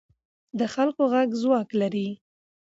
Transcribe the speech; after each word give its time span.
د 0.59 0.61
خلکو 0.73 1.01
غږ 1.13 1.29
ځواک 1.41 1.69
لري 1.81 2.09